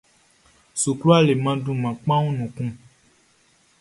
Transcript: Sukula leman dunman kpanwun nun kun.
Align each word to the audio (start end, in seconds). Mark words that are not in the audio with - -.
Sukula 0.81 1.17
leman 1.27 1.57
dunman 1.65 1.95
kpanwun 2.01 2.33
nun 2.37 2.51
kun. 2.55 2.69